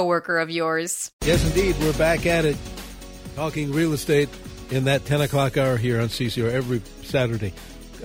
[0.00, 1.12] coworker of yours.
[1.22, 1.76] Yes, indeed.
[1.80, 2.56] We're back at it,
[3.36, 4.30] talking real estate
[4.70, 7.52] in that 10 o'clock hour here on CCR every Saturday.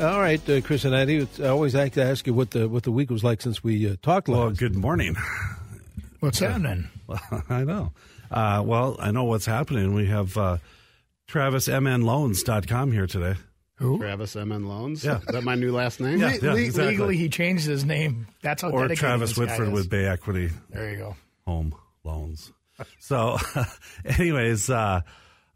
[0.02, 2.84] All right, uh, Chris and Andy, I always like to ask you what the what
[2.84, 4.38] the week was like since we uh, talked last.
[4.40, 5.16] Well, good morning.
[6.20, 6.90] What's happening?
[7.08, 7.94] Well, I know.
[8.30, 9.94] Uh, well, I know what's happening.
[9.94, 10.58] We have uh,
[11.30, 13.36] TravisMNLoans.com here today.
[13.76, 14.00] Who?
[14.00, 15.04] Travis MN Loans.
[15.06, 15.20] Yeah.
[15.20, 16.20] Is that my new last name?
[16.20, 16.92] Yeah, yeah, exactly.
[16.92, 18.28] Legally, he changed his name.
[18.42, 19.74] That's how Or dedicated Travis this guy Whitford is.
[19.74, 21.16] with Bay Equity There you go.
[21.46, 21.76] Home
[22.06, 22.52] Loans.
[23.00, 23.38] So,
[24.06, 25.02] anyways, uh,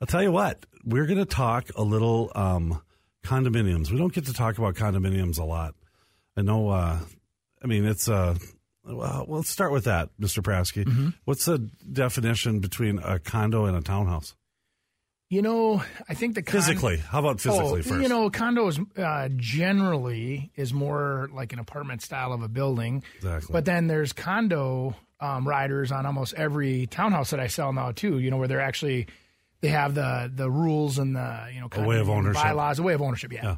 [0.01, 2.81] I'll tell you what, we're going to talk a little um,
[3.23, 3.91] condominiums.
[3.91, 5.75] We don't get to talk about condominiums a lot.
[6.37, 6.99] I know, uh,
[7.61, 8.35] I mean, it's Uh,
[8.83, 10.41] well, let's start with that, Mr.
[10.41, 10.85] Prasky.
[10.85, 11.09] Mm-hmm.
[11.25, 11.59] What's the
[11.91, 14.35] definition between a condo and a townhouse?
[15.29, 16.97] You know, I think the con- Physically.
[16.97, 18.01] How about physically oh, first?
[18.01, 23.03] You know, condos uh, generally is more like an apartment style of a building.
[23.17, 23.53] Exactly.
[23.53, 28.19] But then there's condo um, riders on almost every townhouse that I sell now too.
[28.19, 29.07] You know, where they're actually
[29.61, 32.43] they have the the rules and the you know A way of condominium ownership.
[32.43, 33.33] bylaws, a way of ownership.
[33.33, 33.43] Yeah.
[33.43, 33.55] Yeah.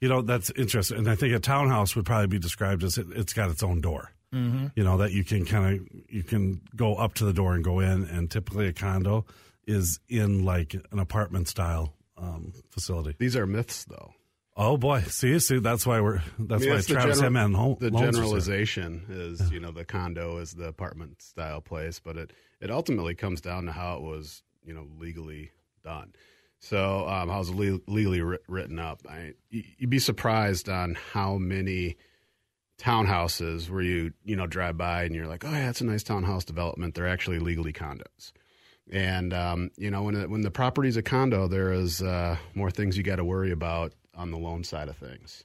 [0.00, 0.98] You know, that's interesting.
[0.98, 3.80] And I think a townhouse would probably be described as it, it's got its own
[3.82, 4.10] door.
[4.34, 4.68] Mm-hmm.
[4.74, 7.62] You know, that you can kind of, you can go up to the door and
[7.62, 8.04] go in.
[8.04, 9.26] And typically a condo
[9.66, 13.14] is in like an apartment style um, facility.
[13.18, 14.14] These are myths, though.
[14.62, 15.00] Oh boy.
[15.08, 17.54] See, see, that's why we're, that's I mean, why Travis gener- M.
[17.54, 18.12] Home, The Loans is here.
[18.12, 23.14] generalization is, you know, the condo is the apartment style place, but it, it ultimately
[23.14, 25.50] comes down to how it was, you know, legally
[25.82, 26.12] done.
[26.58, 29.00] So, um, how it's le- legally writ- written up.
[29.08, 31.96] I, you'd be surprised on how many
[32.78, 36.02] townhouses where you, you know, drive by and you're like, oh, yeah, it's a nice
[36.02, 36.94] townhouse development.
[36.94, 38.32] They're actually legally condos.
[38.92, 42.70] And um, you know, when it, when the property's a condo, there is uh, more
[42.70, 45.44] things you got to worry about on the loan side of things.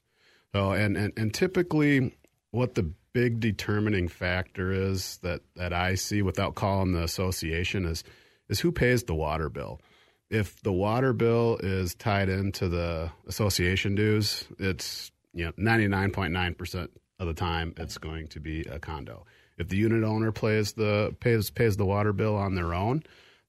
[0.54, 2.16] So, and, and and typically,
[2.52, 8.04] what the big determining factor is that that I see, without calling the association, is
[8.50, 9.82] is who pays the water bill.
[10.30, 16.12] If the water bill is tied into the association dues, it's you know ninety nine
[16.12, 19.26] point nine percent of the time it's going to be a condo.
[19.58, 23.04] If the unit owner pays the pays pays the water bill on their own,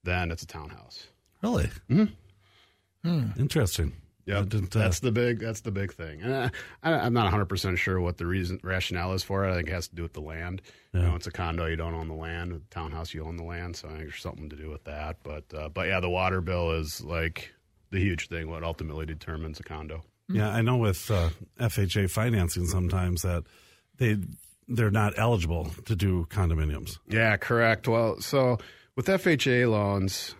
[0.04, 1.08] then it's a townhouse.
[1.42, 1.70] Really?
[1.90, 3.40] Mm-hmm.
[3.40, 3.92] Interesting.
[4.26, 6.20] Yeah, uh, that's the big that's the big thing.
[6.20, 6.50] And
[6.82, 9.52] I, I'm not 100 percent sure what the reason rationale is for it.
[9.52, 10.62] I think it has to do with the land.
[10.92, 12.52] You know, it's a condo, you don't own the land.
[12.52, 13.76] A townhouse, you own the land.
[13.76, 15.18] So I think there's something to do with that.
[15.22, 17.52] But uh, but yeah, the water bill is like
[17.90, 18.50] the huge thing.
[18.50, 20.02] What ultimately determines a condo.
[20.28, 23.44] Yeah, I know with uh, FHA financing sometimes that
[23.98, 24.16] they
[24.66, 26.98] they're not eligible to do condominiums.
[27.08, 27.86] Yeah, correct.
[27.86, 28.58] Well, so
[28.96, 30.34] with FHA loans,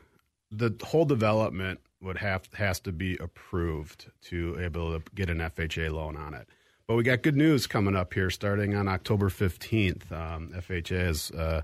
[0.51, 5.91] the whole development would have has to be approved to able to get an FHA
[5.93, 6.49] loan on it.
[6.87, 10.11] But we got good news coming up here, starting on October fifteenth.
[10.13, 11.63] Um, FHA has uh,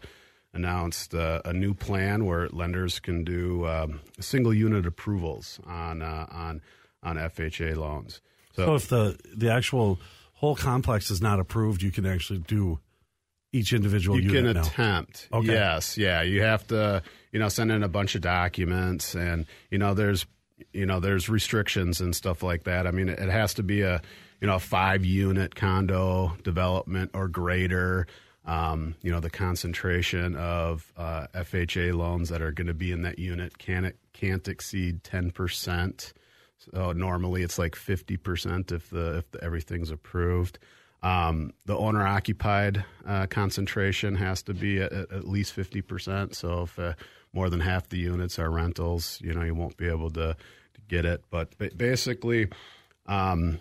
[0.53, 6.27] announced uh, a new plan where lenders can do um, single unit approvals on uh,
[6.31, 6.61] on
[7.03, 8.21] on FHA loans.
[8.55, 9.99] So if the the actual
[10.35, 12.81] whole complex is not approved, you can actually do
[13.53, 15.29] each individual you can attempt.
[15.33, 15.53] Okay.
[15.53, 16.23] Yes, yeah.
[16.23, 17.03] You have to,
[17.33, 20.27] you know, send in a bunch of documents, and you know, there's,
[20.73, 22.87] you know, there's restrictions and stuff like that.
[22.87, 24.01] I mean, it has to be a,
[24.41, 28.07] you know, a five unit condo development or greater.
[28.45, 33.03] Um, you know, the concentration of uh, FHA loans that are going to be in
[33.03, 36.13] that unit can't can't exceed ten percent.
[36.59, 40.59] So normally it's like fifty percent if the if the, everything's approved.
[41.03, 46.35] Um, the owner occupied uh, concentration has to be at, at least 50%.
[46.35, 46.93] So if uh,
[47.33, 50.37] more than half the units are rentals, you know, you won't be able to,
[50.75, 51.25] to get it.
[51.31, 52.49] But ba- basically,
[53.07, 53.59] um,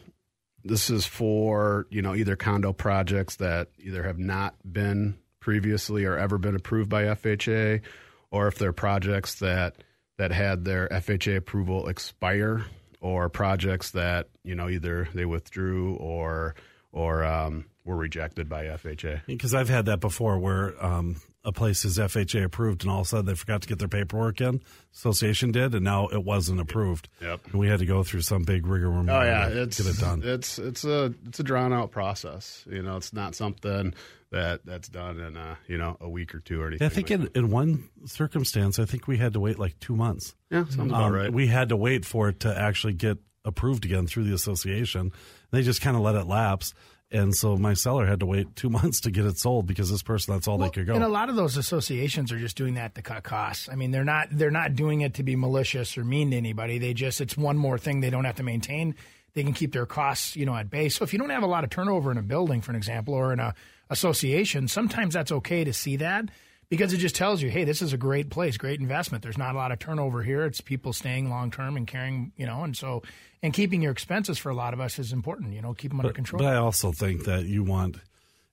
[0.63, 6.17] this is for, you know, either condo projects that either have not been previously or
[6.17, 7.81] ever been approved by FHA,
[8.29, 9.75] or if they're projects that,
[10.19, 12.65] that had their FHA approval expire,
[12.99, 16.53] or projects that, you know, either they withdrew or
[16.91, 19.21] or um, were rejected by FHA.
[19.25, 23.07] Because I've had that before where um, a place is FHA approved and all of
[23.07, 24.61] a sudden they forgot to get their paperwork in.
[24.93, 27.07] Association did, and now it wasn't approved.
[27.21, 27.45] Yep.
[27.45, 29.99] And we had to go through some big rigmarole Oh yeah, to it's get it
[29.99, 30.21] done.
[30.23, 32.63] It's it's a it's a drawn out process.
[32.69, 33.93] You know, it's not something
[34.31, 36.85] that that's done in a you know a week or two or anything.
[36.85, 39.95] I think like in, in one circumstance, I think we had to wait like two
[39.95, 40.35] months.
[40.49, 41.33] yeah, sounds about Um, right.
[41.33, 45.11] We had to wait for it to actually get approved again through the association.
[45.51, 46.73] They just kind of let it lapse.
[47.13, 50.01] And so my seller had to wait two months to get it sold because this
[50.01, 50.93] person, that's all they could go.
[50.93, 53.67] And a lot of those associations are just doing that to cut costs.
[53.69, 56.77] I mean, they're not they're not doing it to be malicious or mean to anybody.
[56.77, 58.95] They just it's one more thing they don't have to maintain.
[59.33, 60.89] They can keep their costs, you know, at bay.
[60.89, 63.13] So if you don't have a lot of turnover in a building, for an example,
[63.13, 63.53] or in a
[63.89, 66.25] association, sometimes that's okay to see that
[66.71, 69.21] because it just tells you, hey, this is a great place, great investment.
[69.21, 70.45] There's not a lot of turnover here.
[70.45, 73.03] It's people staying long term and caring, you know, and so
[73.43, 75.53] and keeping your expenses for a lot of us is important.
[75.53, 76.39] You know, keep them under but, control.
[76.39, 77.97] but I also think that you want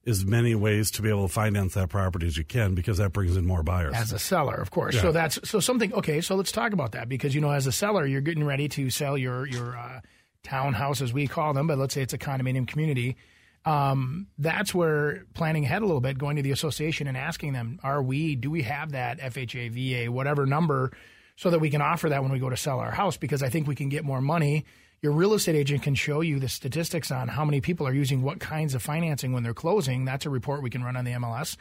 [0.05, 3.13] as many ways to be able to finance that property as you can because that
[3.13, 3.93] brings in more buyers.
[3.95, 4.99] as a seller, of course.
[4.99, 5.93] So that's so something.
[5.93, 8.67] Okay, so let's talk about that because you know, as a seller, you're getting ready
[8.67, 10.01] to sell your your uh,
[10.43, 13.15] townhouse, as we call them, but let's say it's a condominium community.
[13.65, 17.79] Um, that's where planning ahead a little bit, going to the association and asking them,
[17.83, 20.91] are we, do we have that FHA, VA, whatever number,
[21.35, 23.17] so that we can offer that when we go to sell our house?
[23.17, 24.65] Because I think we can get more money.
[25.01, 28.21] Your real estate agent can show you the statistics on how many people are using
[28.21, 30.05] what kinds of financing when they're closing.
[30.05, 31.55] That's a report we can run on the MLS.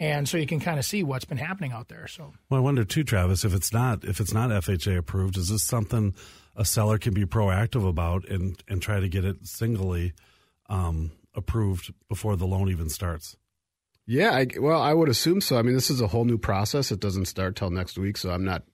[0.00, 2.08] And so you can kind of see what's been happening out there.
[2.08, 5.50] So Well, I wonder too, Travis, if it's not if it's not FHA approved, is
[5.50, 6.14] this something
[6.56, 10.14] a seller can be proactive about and and try to get it singly
[10.70, 13.36] um, approved before the loan even starts?
[14.06, 15.56] Yeah, I, well, I would assume so.
[15.56, 16.90] I mean, this is a whole new process.
[16.90, 18.64] It doesn't start till next week, so I'm not.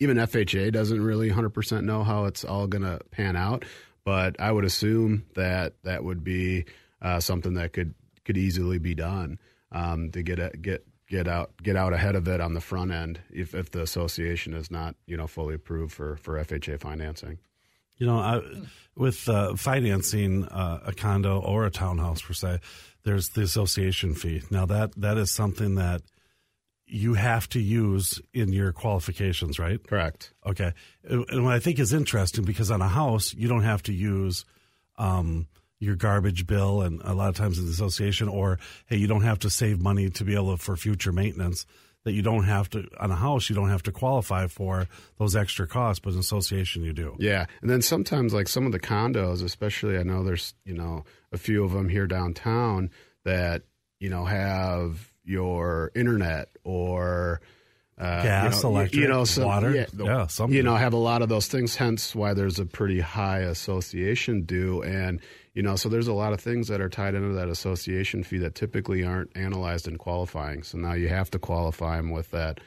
[0.00, 3.64] Even FHA doesn't really 100% know how it's all going to pan out,
[4.04, 6.64] but I would assume that that would be
[7.00, 7.94] uh, something that could
[8.24, 9.38] could easily be done
[9.70, 12.90] um, to get a, get get out get out ahead of it on the front
[12.90, 17.38] end if if the association is not you know fully approved for for FHA financing.
[17.96, 18.40] You know, I,
[18.96, 22.60] with uh, financing uh, a condo or a townhouse per se,
[23.04, 24.42] there's the association fee.
[24.50, 26.02] Now that that is something that
[26.86, 29.82] you have to use in your qualifications, right?
[29.86, 30.32] Correct.
[30.46, 30.72] Okay.
[31.02, 34.44] And what I think is interesting because on a house, you don't have to use
[34.96, 35.46] um,
[35.78, 39.22] your garbage bill, and a lot of times in the association, or hey, you don't
[39.22, 41.66] have to save money to be able to, for future maintenance.
[42.04, 44.86] That you don't have to on a house, you don't have to qualify for
[45.18, 47.16] those extra costs, but in association you do.
[47.18, 51.04] Yeah, and then sometimes like some of the condos, especially I know there's you know
[51.32, 52.90] a few of them here downtown
[53.24, 53.62] that
[54.00, 57.40] you know have your internet or
[57.96, 59.70] uh, Gas, you know, electric, you know, some, water.
[59.74, 60.68] yeah, the- Yeah, some you do.
[60.68, 61.76] know have a lot of those things.
[61.76, 65.20] Hence why there's a pretty high association due, and
[65.54, 68.38] you know so there's a lot of things that are tied into that association fee
[68.38, 70.62] that typically aren't analyzed in qualifying.
[70.62, 72.60] So now you have to qualify them with that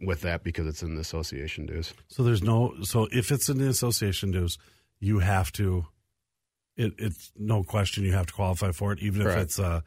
[0.00, 1.94] with that because it's in the association dues.
[2.08, 4.58] So there's no so if it's in the association dues,
[5.00, 5.86] you have to.
[6.76, 9.80] It, it's no question you have to qualify for it, even if it's uh,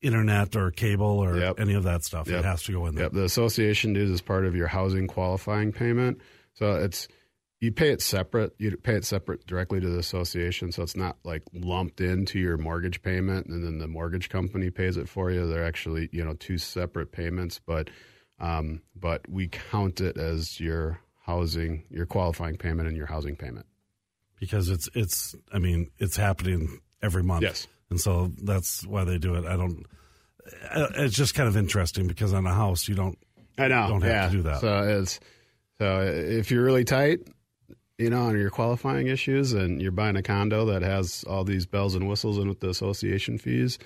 [0.00, 1.60] internet or cable or Yep.
[1.60, 2.28] any of that stuff.
[2.28, 3.04] It has to go in there.
[3.04, 6.18] Yep, the association dues is part of your housing qualifying payment.
[6.54, 7.06] So it's
[7.62, 8.52] you pay it separate.
[8.58, 12.58] You pay it separate directly to the association, so it's not like lumped into your
[12.58, 15.46] mortgage payment, and then the mortgage company pays it for you.
[15.46, 17.88] They're actually you know two separate payments, but
[18.40, 23.66] um, but we count it as your housing, your qualifying payment, and your housing payment.
[24.40, 27.42] because it's it's I mean it's happening every month.
[27.44, 27.68] Yes.
[27.90, 29.44] and so that's why they do it.
[29.46, 29.86] I don't.
[30.74, 33.16] uh, It's just kind of interesting because on a house you don't.
[33.56, 33.86] I know.
[33.86, 34.26] Don't have yeah.
[34.28, 34.60] to do that.
[34.60, 35.20] So it's
[35.78, 37.20] so if you're really tight,
[38.02, 41.66] you know, on your qualifying issues, and you're buying a condo that has all these
[41.66, 43.78] bells and whistles and with the association fees,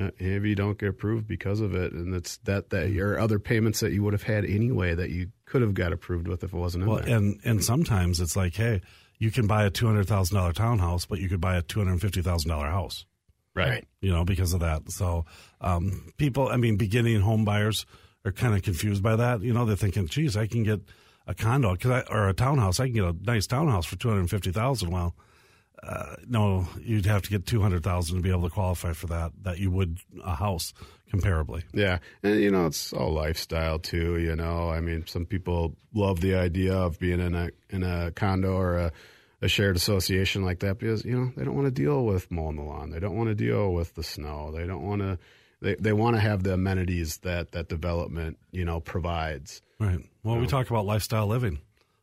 [0.00, 3.38] uh, maybe you don't get approved because of it, and it's that that your other
[3.38, 6.52] payments that you would have had anyway that you could have got approved with if
[6.52, 7.16] it wasn't in Well, there.
[7.16, 8.82] and and sometimes it's like, hey,
[9.18, 11.80] you can buy a two hundred thousand dollar townhouse, but you could buy a two
[11.80, 13.06] hundred fifty thousand dollar house.
[13.54, 13.68] right.
[13.68, 13.84] Right.
[14.02, 14.90] you know, because of that.
[14.92, 15.24] So,
[15.62, 17.86] um, people, I mean, beginning home buyers
[18.26, 19.40] are kind of confused by that.
[19.40, 20.80] You know, they're thinking, geez, I can get
[21.26, 22.80] a condo I, or a townhouse.
[22.80, 25.14] I can get a nice townhouse for 250000 Well,
[25.82, 29.58] uh, no, you'd have to get 200000 to be able to qualify for that, that
[29.58, 30.72] you would a house
[31.12, 31.62] comparably.
[31.72, 34.18] Yeah, and you know it's all lifestyle too.
[34.18, 38.10] You know, I mean, some people love the idea of being in a in a
[38.12, 38.92] condo or a,
[39.42, 42.56] a shared association like that because you know they don't want to deal with mowing
[42.56, 42.90] the lawn.
[42.90, 44.52] They don't want to deal with the snow.
[44.52, 45.18] They don't want to.
[45.66, 49.62] They they want to have the amenities that that development you know provides.
[49.80, 49.98] Right.
[50.22, 51.58] Well, we talk about lifestyle living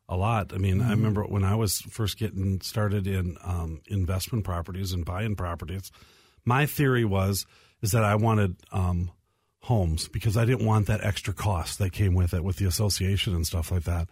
[0.06, 0.52] a lot.
[0.52, 5.02] I mean, I remember when I was first getting started in um, investment properties and
[5.02, 5.90] buying properties,
[6.44, 7.46] my theory was
[7.80, 9.10] is that I wanted um,
[9.62, 13.34] homes because I didn't want that extra cost that came with it with the association
[13.34, 14.08] and stuff like that.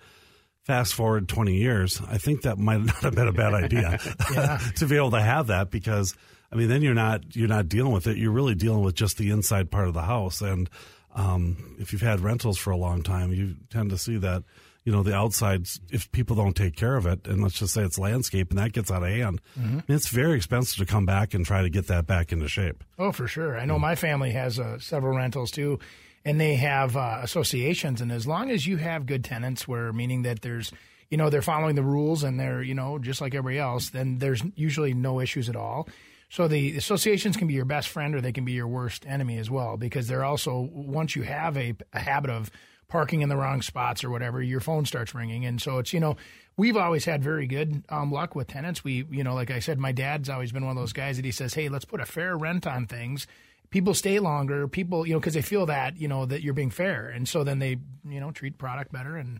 [0.65, 3.99] Fast forward 20 years, I think that might not have been a bad idea
[4.77, 6.17] to be able to have that because
[6.53, 8.17] I mean then you're not you're not dealing with it.
[8.17, 10.43] You're really dealing with just the inside part of the house.
[10.43, 10.69] And
[11.15, 14.45] um, if you've had rentals for a long time, you tend to see that
[14.85, 17.83] you know the outsides if people don't take care of it and let's just say
[17.83, 19.79] it's landscape and that gets out of hand mm-hmm.
[19.87, 22.83] it's very expensive to come back and try to get that back into shape.
[22.99, 23.57] Oh for sure.
[23.57, 25.79] I know my family has uh, several rentals too
[26.25, 28.01] and they have uh, associations.
[28.01, 30.73] And as long as you have good tenants where meaning that there's
[31.11, 34.19] you know they're following the rules and they're you know just like everybody else then
[34.19, 35.87] there's usually no issues at all
[36.33, 39.37] so the associations can be your best friend or they can be your worst enemy
[39.37, 42.51] as well because they're also once you have a, a habit of
[42.89, 45.45] parking in the wrong spots or whatever, your phone starts ringing.
[45.45, 46.17] And so it's, you know,
[46.57, 48.83] we've always had very good um, luck with tenants.
[48.83, 51.27] We, you know, like I said, my dad's always been one of those guys that
[51.27, 53.27] he says, hey, let's put a fair rent on things.
[53.69, 54.67] People stay longer.
[54.67, 57.11] People, you know, because they feel that, you know, that you're being fair.
[57.11, 57.77] And so then they,
[58.09, 59.19] you know, treat product better.
[59.19, 59.39] And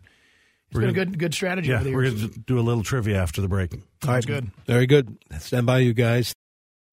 [0.67, 1.69] it's we're been gonna, a good good strategy.
[1.69, 3.73] Yeah, we're going to do a little trivia after the break.
[3.73, 4.51] All right, good.
[4.67, 5.17] Very good.
[5.39, 6.35] Stand by, you guys.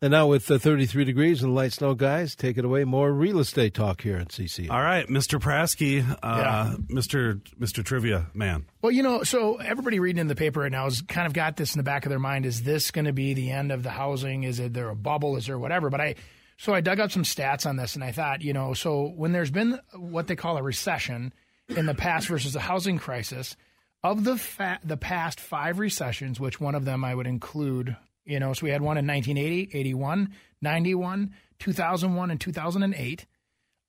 [0.02, 2.84] And now with the 33 degrees and light snow, guys, take it away.
[2.84, 4.70] More real estate talk here at CC.
[4.70, 5.38] All right, Mr.
[5.38, 6.74] Prasky, uh, yeah.
[6.88, 7.42] Mr.
[7.60, 7.84] Mr.
[7.84, 8.64] Trivia man.
[8.80, 11.56] Well, you know, so everybody reading in the paper right now has kind of got
[11.56, 12.46] this in the back of their mind.
[12.46, 14.44] Is this going to be the end of the housing?
[14.44, 15.36] Is it there a bubble?
[15.36, 15.90] Is there whatever?
[15.90, 16.14] But I,
[16.56, 19.32] so I dug up some stats on this, and I thought, you know, so when
[19.32, 21.34] there's been what they call a recession
[21.68, 23.54] in the past versus a housing crisis,
[24.02, 27.98] of the fa- the past five recessions, which one of them I would include
[28.30, 30.32] you know, so we had one in 1980, 81,
[30.62, 33.26] 91, 2001, and 2008.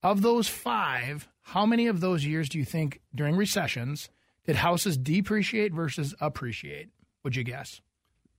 [0.04, 4.10] Of those five, how many of those years do you think during recessions
[4.46, 6.90] did houses depreciate versus appreciate?
[7.24, 7.82] Would you guess?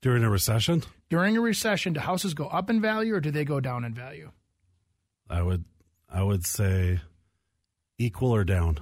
[0.00, 0.82] During a recession?
[1.08, 3.94] During a recession, do houses go up in value or do they go down in
[3.94, 4.32] value?
[5.30, 5.64] I would
[6.10, 7.00] I would say
[7.96, 8.80] equal or down.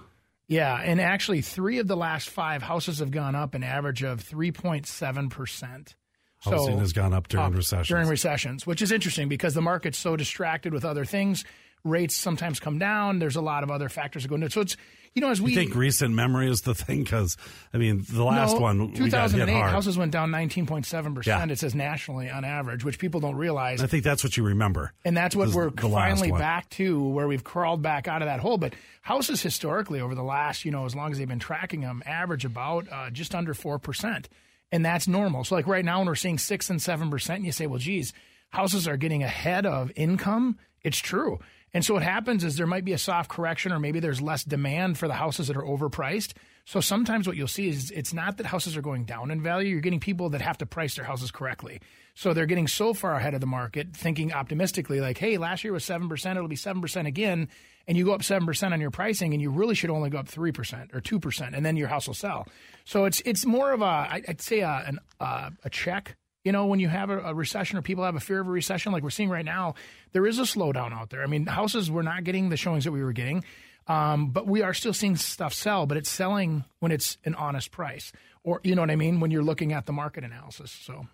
[0.49, 4.25] Yeah, and actually 3 of the last 5 houses have gone up an average of
[4.25, 5.95] 3.7%.
[6.41, 7.89] Housing so, has gone up during recessions.
[7.89, 11.45] During recessions, which is interesting because the market's so distracted with other things.
[11.85, 13.19] Rates sometimes come down.
[13.19, 14.53] There's a lot of other factors that go into it.
[14.53, 14.77] So it's
[15.15, 17.37] you know as we you think recent memory is the thing because
[17.75, 21.51] I mean the last no, one 2008 houses went down 19.7 percent.
[21.51, 23.83] It says nationally on average, which people don't realize.
[23.83, 27.45] I think that's what you remember, and that's what we're finally back to where we've
[27.45, 28.57] crawled back out of that hole.
[28.57, 32.03] But houses historically over the last you know as long as they've been tracking them
[32.07, 34.29] average about uh, just under four percent
[34.73, 35.45] and that's normal.
[35.45, 37.79] So like right now when we're seeing six and seven percent, and you say, well,
[37.79, 38.12] geez,
[38.50, 40.59] houses are getting ahead of income.
[40.83, 41.39] It's true.
[41.73, 44.43] And so what happens is there might be a soft correction, or maybe there's less
[44.43, 46.33] demand for the houses that are overpriced.
[46.65, 49.71] So sometimes what you'll see is it's not that houses are going down in value.
[49.71, 51.81] You're getting people that have to price their houses correctly.
[52.14, 55.73] So they're getting so far ahead of the market, thinking optimistically, like, hey, last year
[55.73, 57.49] was 7%, it'll be 7% again.
[57.87, 60.29] And you go up 7% on your pricing, and you really should only go up
[60.29, 62.47] 3% or 2%, and then your house will sell.
[62.85, 63.85] So it's it's more of a,
[64.29, 67.79] I'd say, a, an, uh, a check you know, when you have a, a, recession
[67.79, 69.75] or people have a fear of a recession, like we're seeing right now,
[70.12, 71.23] there is a slowdown out there.
[71.23, 73.45] I mean, houses we're not getting the showings that we were getting,
[73.87, 75.87] um, but we are still seeing stuff sell.
[75.87, 78.12] But it's selling when it's an honest price,
[78.43, 80.71] or you know what I mean, when you're looking at the market analysis.
[80.71, 81.07] So,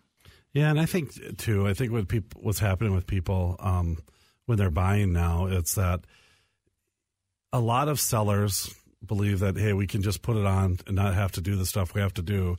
[0.56, 3.98] yeah, and I think too, I think what people, what's happening with people um,
[4.46, 6.00] when they're buying now, it's that
[7.52, 11.12] a lot of sellers believe that hey, we can just put it on and not
[11.12, 12.56] have to do the stuff we have to do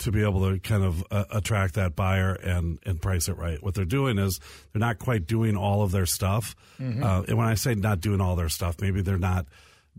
[0.00, 3.62] to be able to kind of uh, attract that buyer and and price it right.
[3.62, 4.38] What they're doing is
[4.72, 6.54] they're not quite doing all of their stuff.
[6.78, 7.02] Mm-hmm.
[7.02, 9.46] Uh, and when I say not doing all their stuff, maybe they're not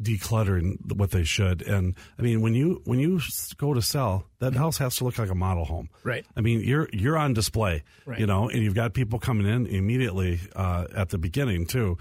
[0.02, 1.62] decluttering what they should.
[1.62, 3.22] And I mean, when you when you
[3.58, 5.90] go to sell, that house has to look like a model home.
[6.04, 6.26] Right.
[6.36, 7.84] I mean, you're you're on display.
[8.06, 8.20] Right.
[8.20, 11.98] You know, and you've got people coming in immediately uh, at the beginning too.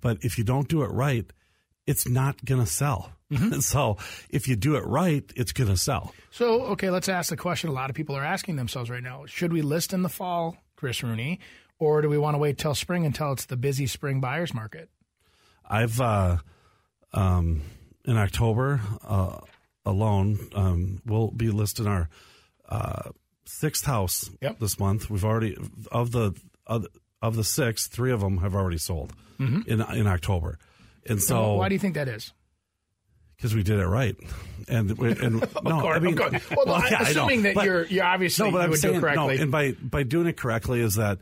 [0.00, 1.24] But if you don't do it right,
[1.86, 3.12] it's not going to sell.
[3.32, 3.60] Mm-hmm.
[3.60, 3.96] so
[4.30, 6.14] if you do it right, it's going to sell.
[6.30, 9.24] So, okay, let's ask the question a lot of people are asking themselves right now.
[9.26, 11.40] Should we list in the fall, Chris Rooney,
[11.78, 14.90] or do we want to wait till spring until it's the busy spring buyer's market?
[15.68, 16.38] I've, uh,
[17.12, 17.62] um,
[18.04, 19.38] in October uh,
[19.84, 22.08] alone, um, we'll be listing our
[22.68, 23.10] uh,
[23.44, 24.58] sixth house yep.
[24.58, 25.10] this month.
[25.10, 25.56] We've already,
[25.90, 26.34] of the,
[26.66, 26.86] of,
[27.22, 29.68] of the six, three of them have already sold mm-hmm.
[29.70, 30.58] in, in October.
[31.08, 32.32] And so, why do you think that is?
[33.36, 34.16] Because we did it right,
[34.68, 36.30] and and no, course, I mean, well,
[36.66, 39.36] well yeah, assuming that but, you're you're obviously no, but I'm saying, correctly.
[39.36, 41.18] No, and by by doing it correctly is that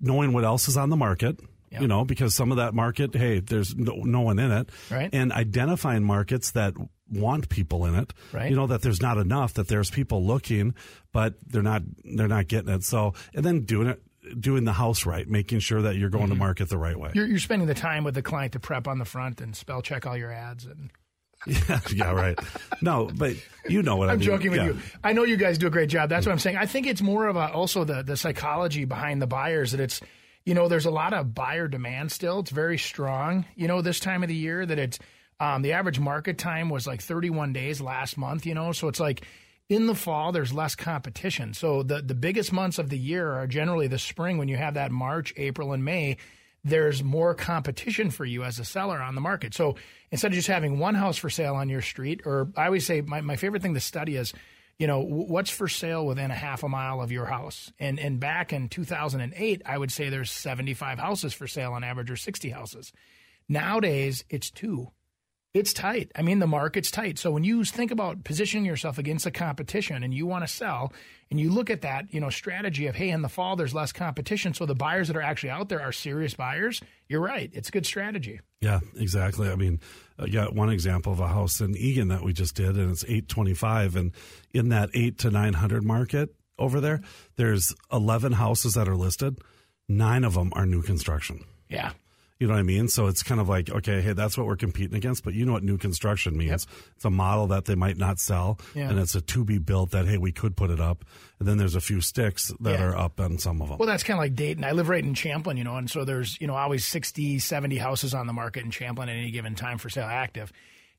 [0.00, 1.38] knowing what else is on the market,
[1.70, 5.08] you know, because some of that market, hey, there's no, no one in it, right?
[5.12, 6.74] And identifying markets that
[7.10, 8.50] want people in it, right?
[8.50, 10.74] You know that there's not enough, that there's people looking,
[11.12, 11.82] but they're not
[12.16, 12.82] they're not getting it.
[12.84, 14.02] So, and then doing it
[14.38, 16.32] doing the house right, making sure that you're going Mm-hmm.
[16.34, 17.10] to market the right way.
[17.14, 19.80] You're, you're spending the time with the client to prep on the front and spell
[19.82, 20.66] check all your ads.
[20.66, 20.90] And
[21.46, 22.38] yeah, yeah, right.
[22.82, 23.34] No, but
[23.66, 24.26] you know what I I'm mean.
[24.26, 24.66] joking with Yeah.
[24.66, 24.78] you.
[25.02, 26.10] I know you guys do a great job.
[26.10, 26.58] That's what I'm saying.
[26.58, 30.00] I think it's more of a, also the the psychology behind the buyers that it's
[30.44, 32.40] you know there's a lot of buyer demand still.
[32.40, 33.44] It's very strong.
[33.56, 34.98] You know this time of the year that it's
[35.38, 38.46] um, the average market time was like 31 days last month.
[38.46, 39.24] You know, so it's like
[39.68, 41.54] in the fall there's less competition.
[41.54, 44.74] So the the biggest months of the year are generally the spring when you have
[44.74, 46.16] that March, April, and May
[46.64, 49.54] there's more competition for you as a seller on the market.
[49.54, 49.76] So
[50.10, 53.00] instead of just having one house for sale on your street, or I always say
[53.00, 54.34] my, my favorite thing to study is,
[54.80, 57.70] you know, what's for sale within a half a mile of your house.
[57.78, 62.10] And and back in 2008, I would say there's 75 houses for sale on average,
[62.10, 62.90] or 60 houses.
[63.46, 64.90] Nowadays, it's two.
[65.52, 66.12] It's tight.
[66.14, 67.18] I mean, the market's tight.
[67.18, 70.92] So when you think about positioning yourself against the competition and you want to sell,
[71.28, 73.90] and you look at that, you know, strategy of, hey, in the fall there's less
[73.90, 76.80] competition, so the buyers that are actually out there are serious buyers.
[77.08, 77.50] You're right.
[77.52, 78.40] It's a good strategy.
[78.60, 79.50] Yeah, exactly.
[79.50, 79.80] I mean,
[80.18, 82.92] uh, I got one example of a house in Eagan that we just did, and
[82.92, 84.12] it's eight twenty five, and
[84.52, 87.00] in that eight to nine hundred market over there,
[87.34, 89.40] there's eleven houses that are listed.
[89.88, 91.44] Nine of them are new construction.
[91.68, 91.92] Yeah.
[92.40, 92.88] You know what I mean?
[92.88, 95.22] So it's kind of like, okay, hey, that's what we're competing against.
[95.24, 96.66] But you know what new construction means?
[96.96, 98.88] It's a model that they might not sell, Yeah.
[98.88, 101.04] and it's a to be built that hey, we could put it up,
[101.38, 102.84] and then there's a few sticks that Yeah.
[102.86, 103.76] are up on some of them.
[103.76, 104.64] Well, that's kind of like Dayton.
[104.64, 107.76] I live right in Champlin, you know, and so there's, you know, always 60, 70
[107.76, 110.50] houses on the market in Champlin at any given time for sale active.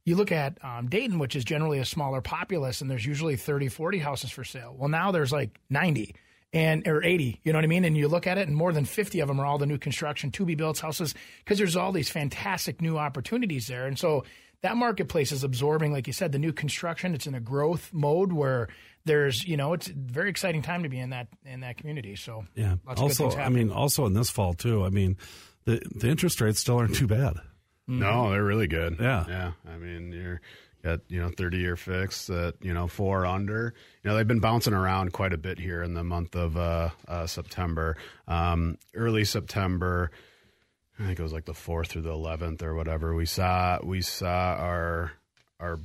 [0.05, 3.67] You look at um, Dayton, which is generally a smaller populace, and there's usually 30,
[3.67, 4.75] 40 houses for sale.
[4.77, 6.13] Well, now there's like 90
[6.53, 7.85] and or 80, you know what I mean?
[7.85, 9.77] And you look at it, and more than 50 of them are all the new
[9.77, 13.85] construction, to be built houses, because there's all these fantastic new opportunities there.
[13.87, 14.25] And so
[14.61, 17.13] that marketplace is absorbing, like you said, the new construction.
[17.15, 18.67] It's in a growth mode where
[19.05, 22.15] there's, you know, it's a very exciting time to be in that in that community.
[22.15, 22.75] So Yeah.
[22.85, 24.83] lots of good also, things I mean, also in this fall too.
[24.85, 25.17] I mean,
[25.65, 27.37] the the interest rates still aren't too bad.
[27.87, 28.97] No, they're really good.
[29.01, 29.25] Yeah.
[29.27, 29.51] yeah.
[29.67, 30.39] I mean, you're
[30.83, 33.73] got you know thirty year fix at you know four under.
[34.03, 36.89] You know they've been bouncing around quite a bit here in the month of uh,
[37.07, 37.97] uh, September,
[38.27, 40.11] um, early September.
[40.99, 43.15] I think it was like the fourth through the eleventh or whatever.
[43.15, 45.13] We saw we saw our
[45.59, 45.79] our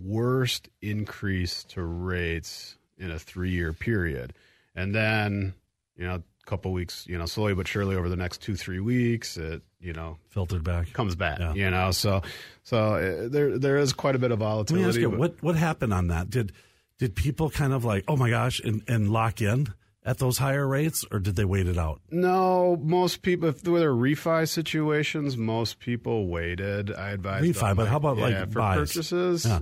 [0.00, 4.32] worst increase to rates in a three year period,
[4.74, 5.54] and then
[5.96, 9.36] you know couple weeks, you know, slowly but surely over the next two three weeks,
[9.36, 10.92] it you know Filtered back.
[10.92, 11.38] comes back.
[11.38, 11.54] Yeah.
[11.54, 12.22] You know, so
[12.62, 14.88] so uh, there there is quite a bit of Let me volatility.
[14.88, 16.30] ask you, but- what what happened on that?
[16.30, 16.52] Did
[16.98, 19.68] did people kind of like, oh my gosh, and, and lock in
[20.04, 22.00] at those higher rates, or did they wait it out?
[22.10, 26.92] no, most people if there were refi situations, most people waited.
[26.92, 28.78] I advise Refi, them, but how about, like, for buys?
[28.78, 29.44] purchases?
[29.46, 29.60] Yeah.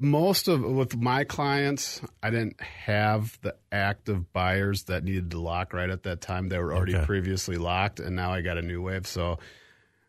[0.00, 5.72] Most of with my clients, I didn't have the active buyers that needed to lock
[5.72, 6.48] right at that time.
[6.48, 7.06] They were already Okay.
[7.06, 9.06] previously locked, and now I got a new wave.
[9.06, 9.38] So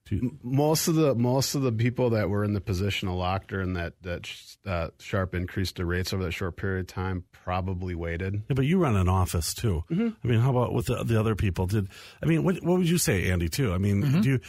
[0.08, 3.48] Do most of the most of the people that were in the position of lock
[3.48, 4.28] during that that
[4.66, 8.34] uh, sharp increase to rates over that short period of time probably waited.
[8.50, 9.84] Yeah, but you run an office too.
[9.92, 10.10] Mm-hmm.
[10.24, 11.68] I mean, how about with the, the other people?
[11.68, 11.90] Did
[12.22, 13.50] I mean what what would you say, Andy?
[13.50, 13.72] Too.
[13.72, 14.22] I mean, Mm-hmm.
[14.22, 14.40] do you?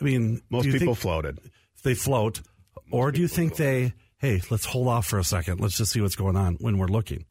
[0.00, 1.38] I mean, Most people think floated.
[1.84, 2.40] they float,
[2.90, 3.92] or do you think they?
[4.20, 5.60] Hey, let's hold off for a second.
[5.60, 7.24] Let's just see what's going on when we're looking.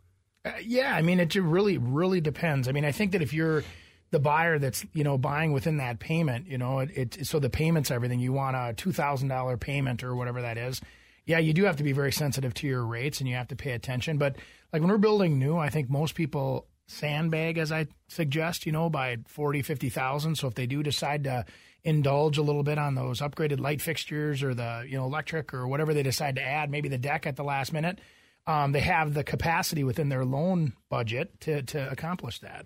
[0.44, 2.68] Uh, yeah, I mean, it really, really depends.
[2.68, 3.64] I mean, I think that if you're
[4.10, 7.50] the buyer that's you know buying within that payment, you know, it, it so the
[7.50, 8.20] payments everything.
[8.20, 10.82] You want a two thousand dollar payment or whatever that is.
[11.26, 13.56] Yeah, you do have to be very sensitive to your rates and you have to
[13.56, 14.18] pay attention.
[14.18, 14.38] But
[14.74, 18.90] like when we're building new, I think most people sandbag as I suggest, you know,
[18.90, 20.36] by 40, 50,000.
[20.36, 21.46] So if they do decide to
[21.84, 25.68] indulge a little bit on those upgraded light fixtures or the, you know, electric or
[25.68, 28.00] whatever they decide to add, maybe the deck at the last minute,
[28.48, 32.66] um, they have the capacity within their loan budget to, to accomplish that.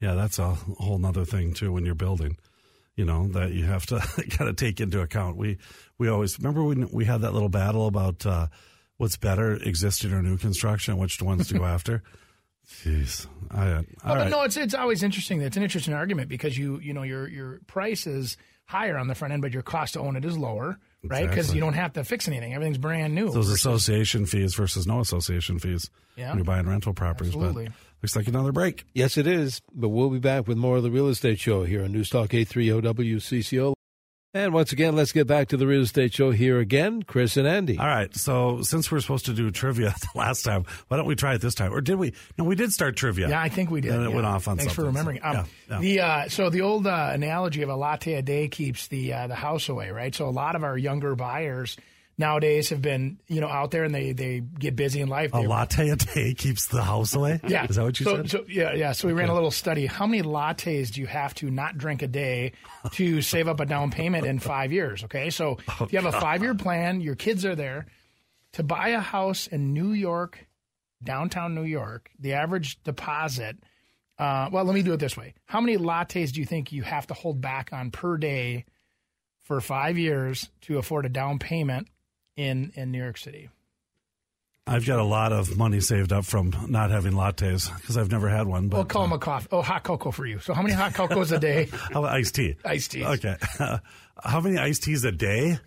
[0.00, 2.36] Yeah, that's a whole nother thing too when you're building.
[2.96, 3.98] You know that you have to
[4.30, 5.36] kind of take into account.
[5.36, 5.58] We
[5.98, 8.46] we always remember when we had that little battle about uh,
[8.96, 12.02] what's better, existing or new construction, which ones to go after.
[12.68, 14.30] Jeez, I, uh, all But right.
[14.30, 15.40] no, it's it's always interesting.
[15.40, 19.14] It's an interesting argument because you you know your your price is higher on the
[19.14, 21.22] front end, but your cost to own it is lower, right?
[21.22, 21.54] Because Exactly.
[21.54, 23.26] you don't have to fix anything; everything's brand new.
[23.26, 26.30] Those versus- association fees versus no association fees Yeah.
[26.30, 27.34] when you're buying rental properties.
[27.34, 27.66] Absolutely.
[27.66, 28.84] But looks like another break.
[28.94, 29.62] Yes, it is.
[29.72, 32.34] But we'll be back with more of the Real Estate Show here on News Talk
[32.34, 33.75] 830 WCCO.
[34.36, 37.02] And once again, let's get back to the Real Estate Show here again.
[37.02, 37.78] Chris and Andy.
[37.78, 38.14] All right.
[38.14, 41.40] So since we're supposed to do trivia the last time, why don't we try it
[41.40, 41.72] this time?
[41.72, 42.12] Or did we?
[42.36, 43.30] No, we did start trivia.
[43.30, 43.92] Yeah, I think we did.
[43.92, 44.14] And it yeah.
[44.14, 44.66] went off on something.
[44.66, 45.20] Thanks for remembering.
[45.22, 45.80] so, Um, yeah, yeah.
[45.80, 49.26] The uh, so the old uh, analogy of a latte a day keeps the uh,
[49.26, 50.14] the house away, right?
[50.14, 51.78] So a lot of our younger buyers
[52.18, 55.30] nowadays have been you know out there and they they get busy in life.
[55.34, 57.40] A They- latte a day keeps the house away.
[57.46, 58.30] yeah, is that what you so, said?
[58.30, 58.92] So yeah, yeah.
[58.92, 59.86] So we ran a little study.
[59.86, 62.52] How many lattes do you have to not drink a day
[62.92, 65.04] to save up a down payment in five years?
[65.04, 67.86] Okay, so if you have a five year plan, your kids are there
[68.54, 70.46] to buy a house in New York,
[71.02, 72.10] downtown New York.
[72.18, 73.56] The average deposit.
[74.18, 75.34] Uh, well, let me do it this way.
[75.44, 78.64] How many lattes do you think you have to hold back on per day
[79.42, 81.88] for five years to afford a down payment
[82.36, 83.48] in in New York City?
[84.68, 88.28] I've got a lot of money saved up from not having lattes because I've never
[88.28, 88.66] had one.
[88.68, 89.46] But We'll call them a coffee.
[89.52, 90.40] Oh, hot cocoa for you.
[90.40, 91.68] So how many hot cocos a day?
[91.92, 92.56] how about iced tea?
[92.64, 93.04] Iced tea.
[93.04, 93.36] Okay.
[94.24, 95.60] how many iced teas a day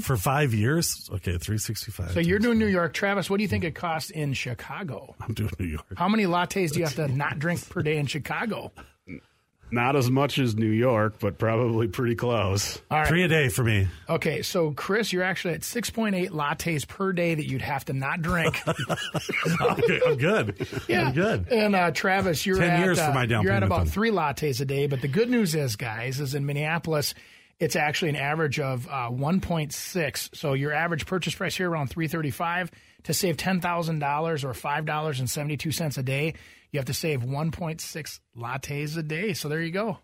[0.00, 1.08] for five years?
[1.12, 2.06] Okay, three sixty five.
[2.06, 2.14] Mm-hmm.
[2.14, 3.30] So you're doing New York, Travis.
[3.30, 5.14] What do you think it costs in Chicago?
[5.20, 5.86] I'm doing New York.
[5.94, 8.72] How many lattes do you have to not drink per day in Chicago?
[9.72, 12.80] Not as much as New York, but probably pretty close.
[12.90, 13.06] All right.
[13.08, 13.86] Three a day for me.
[14.08, 18.22] Okay, so Chris, you're actually at 6.8 lattes per day that you'd have to not
[18.22, 18.60] drink.
[19.60, 20.66] Okay, I'm good.
[20.88, 21.48] I'm good.
[21.50, 23.86] And uh, Travis, you're 10 at years for uh, my down you're at about then.
[23.86, 24.86] three lattes a day.
[24.86, 27.14] But the good news is, guys, is in Minneapolis,
[27.58, 30.36] it's actually an average of uh, 1.6.
[30.36, 32.70] So your average purchase price here around 335
[33.04, 36.34] to save ten thousand dollars or five dollars and seventy two cents a day.
[36.72, 39.32] You have to save 1.6 lattes a day.
[39.34, 39.98] So there you go.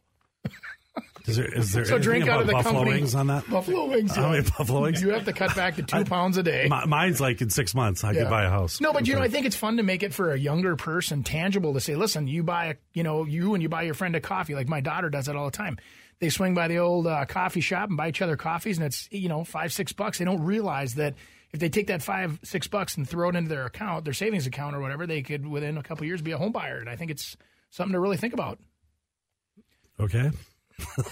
[1.27, 3.01] Is there, is there So drink out of the buffalo company.
[3.01, 3.51] wings on that?
[3.51, 4.15] Buffalo wings.
[4.15, 5.03] How many buffalo wings?
[5.03, 6.69] You have to cut back to two pounds a day.
[6.71, 8.23] Mi- mine's like in six months, I Yeah.
[8.23, 8.81] could buy a house.
[8.81, 11.25] No, but you know, I think it's fun to make it for a younger person
[11.25, 14.15] tangible to say, listen, you buy a, you know, you and you buy your friend
[14.15, 14.55] a coffee.
[14.55, 15.79] Like my daughter does it all the time.
[16.21, 19.07] They swing by the old uh, coffee shop and buy each other coffees, and it's
[19.11, 20.19] you know five six bucks.
[20.19, 21.15] They don't realize that
[21.53, 24.47] if they take that five six bucks and throw it into their account, their savings
[24.47, 26.79] account or whatever, they could within a couple of years be a home buyer.
[26.79, 27.37] And I think it's
[27.71, 28.59] something to really think about.
[29.99, 30.31] Okay.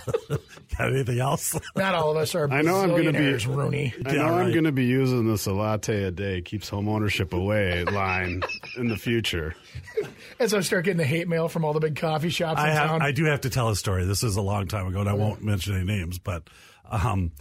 [0.77, 1.59] Got anything else?
[1.75, 2.47] Not all of us are.
[2.53, 3.95] I know I'm gonna be- Rooney.
[4.05, 6.87] I know Yeah, I'm going to be using this a latte a day keeps home
[6.89, 8.43] ownership away line
[8.77, 9.55] in the future.
[10.39, 12.73] As I start getting the hate mail from all the big coffee shops in I
[12.73, 12.89] have.
[12.91, 13.03] town.
[13.03, 14.05] I do have to tell a story.
[14.05, 16.19] This is a long time ago, and I won't mention any names.
[16.19, 16.43] But
[16.91, 17.33] um,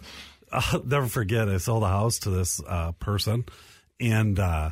[0.54, 1.50] I'll never forget.
[1.50, 3.46] I sold a house to this uh, person,
[4.00, 4.72] and uh,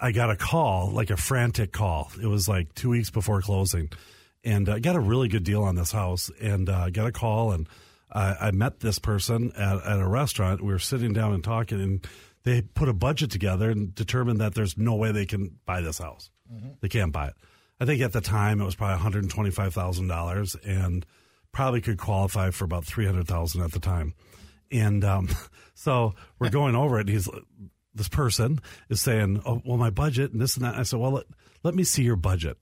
[0.00, 2.10] I got a call, like a frantic call.
[2.20, 3.90] It was like two weeks before closing,
[4.42, 6.30] and I got a really good deal on this house.
[6.40, 7.68] And uh, I got a call, and
[8.10, 10.62] I, I met this person at, at a restaurant.
[10.62, 12.06] We were sitting down and talking, and
[12.44, 15.98] they put a budget together and determined that there's no way they can buy this
[15.98, 16.30] house.
[16.80, 17.34] They can't buy it.
[17.78, 21.04] I think at the time it was probably one hundred twenty five thousand dollars, and
[21.52, 24.14] probably could qualify for about three hundred thousand at the time.
[24.70, 25.28] And um,
[25.74, 27.02] so we're going over it.
[27.02, 27.28] And he's
[27.94, 31.12] this person is saying, "Oh, well, my budget and this and that." I said, "Well,
[31.12, 31.24] let,
[31.62, 32.58] let me see your budget."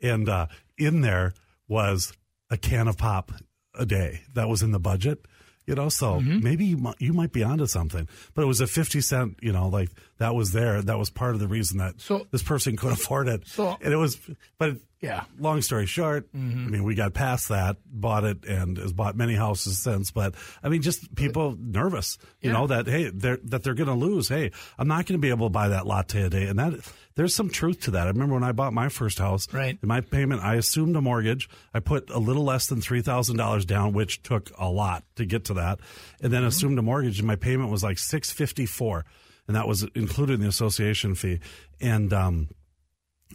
[0.00, 1.34] And uh, in there
[1.66, 2.12] was
[2.50, 3.32] a can of pop
[3.74, 5.26] a day that was in the budget.
[5.66, 6.42] You know, so Mm-hmm.
[6.42, 8.08] maybe you might, you might be onto something.
[8.32, 9.38] But it was a fifty cent.
[9.42, 10.80] You know, like that was there.
[10.80, 13.46] That was part of the reason that So- this person could afford it.
[13.46, 14.18] So- and it was,
[14.58, 15.24] but Yeah.
[15.38, 19.34] Long story short, I mean, we got past that, bought it, and has bought many
[19.36, 20.10] houses since.
[20.10, 22.56] But I mean, just people nervous, you Yeah.
[22.58, 24.28] know, that hey, they're that they're going to lose.
[24.28, 26.80] Hey, I'm not going to be able to buy that latte a day, and that
[27.14, 28.06] there's some truth to that.
[28.08, 29.78] I remember when I bought my first house, Right.
[29.80, 31.48] In my payment, I assumed a mortgage.
[31.72, 35.24] I put a little less than three thousand dollars down, which took a lot to
[35.24, 35.78] get to that,
[36.20, 39.04] and then assumed a mortgage, and my payment was like six fifty four,
[39.46, 41.38] and that was included in the association fee,
[41.80, 42.48] and um.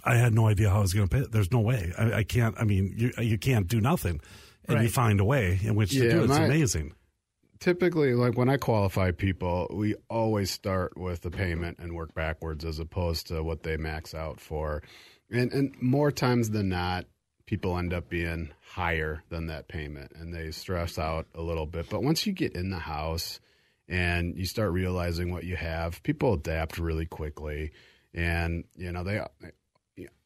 [0.03, 1.31] I had no idea how I was going to pay it.
[1.31, 1.93] There's no way.
[1.97, 2.55] I, I can't.
[2.59, 4.19] I mean, you you can't do nothing,
[4.67, 6.23] and you find a way in which to do it.
[6.23, 6.93] It's my- amazing.
[7.59, 12.65] Typically, like when I qualify people, we always start with the payment and work backwards
[12.65, 14.83] as opposed to what they max out for.
[15.31, 17.05] And and more times than not,
[17.45, 21.89] people end up being higher than that payment and they stress out a little bit.
[21.89, 23.39] But once you get in the house
[23.87, 27.71] and you start realizing what you have, people adapt really quickly
[28.13, 29.51] and you know they they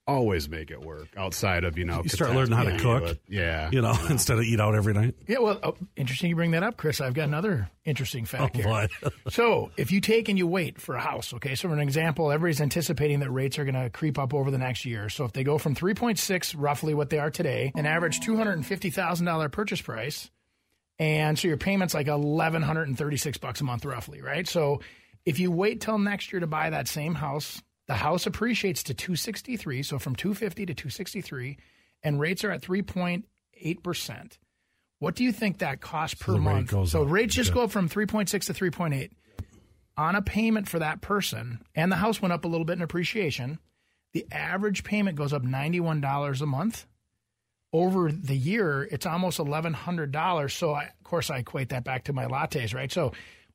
[0.07, 3.17] always make it work outside of you know You start learning how to cook, but
[3.27, 5.15] yeah You know, instead of eat out every night.
[5.27, 7.01] Yeah, well, oh, interesting you bring that up, Chris.
[7.01, 8.87] I've got another interesting fact Oh, here.
[9.29, 12.31] so, if you take and you wait for a house, okay, so for an example,
[12.31, 15.09] everybody's anticipating that rates are going to creep up over the next year.
[15.09, 19.81] So, if they go from 3.6, roughly what they are today, an average $250,000 purchase
[19.81, 20.29] price,
[20.99, 24.47] and so your payment's like 1136 bucks a month roughly, right?
[24.47, 24.81] So,
[25.25, 28.93] if you wait till next year to buy that same house, the house appreciates to
[28.93, 31.57] 263, so from 250 to 263,
[32.03, 34.37] and rates are at 3.8%.
[34.99, 36.71] What do you think that costs per rate month?
[36.71, 37.11] goes so up.
[37.11, 37.59] rates just Okay.
[37.59, 39.11] go up from 3.6 to 3.8
[39.95, 42.81] on a payment for that person, and the house went up a little bit in
[42.81, 43.59] appreciation.
[44.13, 46.85] The average payment goes up $91 a month.
[47.73, 50.51] Over the year, it's almost $1,100.
[50.51, 52.91] So, I, of course, I equate that back to my lattes, right?
[52.91, 53.11] So,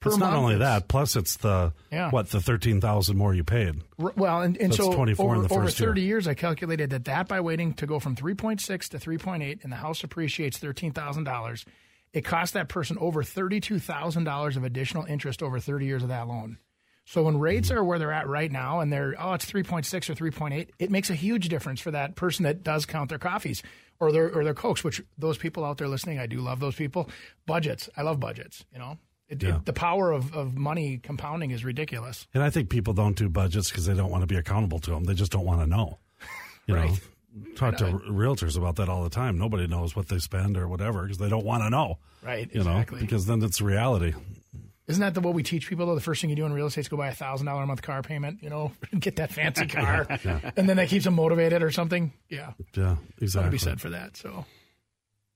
[0.07, 0.89] it's not only that.
[0.89, 2.11] Plus, it's the Yeah.
[2.11, 3.83] what the thirteen thousand more you paid.
[3.99, 5.89] R- Well, and, and So so, 24 over, in the over first year.
[5.91, 9.73] 30 years, I calculated that that by waiting to go from 3.6 to 3.8, and
[9.73, 11.65] the house appreciates $13,000,
[12.13, 16.59] it cost that person over $32,000 of additional interest over 30 years of that loan.
[17.05, 17.79] So when rates Mm-hmm.
[17.79, 21.11] are where they're at right now, and they're oh it's 3.6 or 3.8, it makes
[21.11, 23.63] a huge difference for that person that does count their coffees
[23.99, 24.85] or their or their cokes.
[24.85, 27.11] Which those people out there listening, I do love those people.
[27.45, 28.65] Budgets, I love budgets.
[28.73, 28.99] You know,
[29.33, 29.57] it, Yeah.
[29.57, 32.27] it, the power of, of money compounding is ridiculous.
[32.35, 34.91] And I think people don't do budgets because they don't want to be accountable to
[34.91, 35.05] them.
[35.05, 35.99] They just don't want to know.
[36.67, 36.95] You know,
[37.57, 39.39] talk to realtors about that all the time.
[39.39, 41.99] Nobody knows what they spend or whatever because they don't want to know.
[42.23, 42.99] Right, You exactly.
[42.99, 44.13] know, because then it's reality.
[44.89, 45.95] Isn't that the what we teach people though?
[45.95, 47.67] The first thing you do in real estate is go buy a thousand dollar a
[47.67, 50.07] month car payment, you know, get that fancy car,
[50.57, 52.13] and then that keeps them motivated or something.
[52.29, 53.51] Yeah, Yeah, something to exactly.
[53.51, 54.17] be said for that.
[54.17, 54.45] So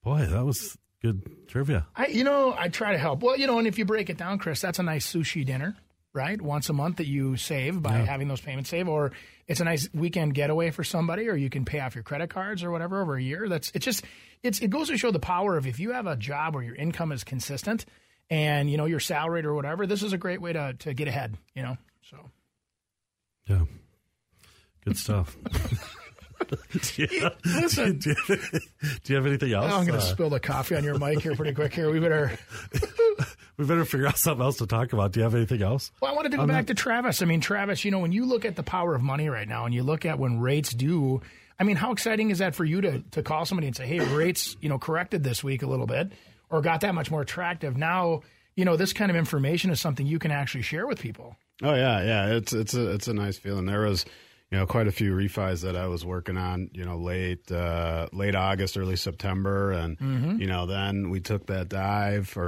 [0.05, 0.77] Boy, that was
[1.07, 1.87] good trivia.
[1.95, 3.23] I, you know, I try to help.
[3.23, 5.77] Well, you know, and if you break it down, Chris, that's a nice sushi dinner,
[6.13, 6.41] right?
[6.41, 9.13] Once a month that you save by having those payments save, or
[9.47, 12.65] it's a nice weekend getaway for somebody, or you can pay off your credit cards
[12.65, 13.49] or whatever over a year.
[13.49, 14.05] That's it's just
[14.43, 16.75] it's it goes to show the power of if you have a job where your
[16.75, 17.87] income is consistent
[18.29, 21.09] and you know you're salaried or whatever, this is a great way to to get
[21.09, 21.37] ahead.
[21.55, 22.19] You know, so.
[23.49, 23.63] Yeah,
[24.85, 25.37] good stuff.
[26.73, 27.99] do, you, Listen.
[27.99, 28.37] do, you,
[29.05, 29.73] do you have anything else?
[29.73, 31.75] I'm going to Uh, spill the coffee on your mic here pretty quick.
[31.75, 32.37] Here, we better.
[33.57, 35.13] we better figure out something else to talk about.
[35.13, 35.91] Do you have anything else?
[36.01, 37.23] Well, I wanted to go back to Travis.
[37.23, 39.65] I mean, Travis, you know, when you look at the power of money right now,
[39.65, 41.21] and you look at when rates do,
[41.59, 44.01] I mean, how exciting is that for you to to call somebody and say, "Hey,
[44.01, 46.13] rates, you know, corrected this week a little bit,
[46.51, 48.23] or got that much more attractive." Now,
[48.55, 51.37] you know, this kind of information is something you can actually share with people.
[51.63, 52.27] Oh yeah, yeah.
[52.37, 53.65] It's it's a it's a nice feeling.
[53.67, 54.05] There was,
[54.51, 56.71] you know, quite a few refis that I was working on.
[56.73, 61.69] You know, late uh, late August, early September, and you know, then we took that
[61.69, 62.43] dive or,